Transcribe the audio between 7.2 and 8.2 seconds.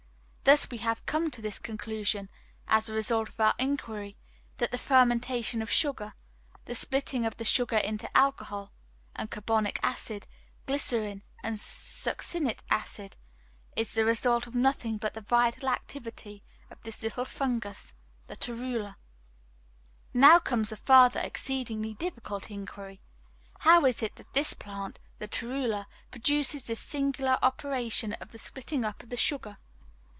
of the sugar into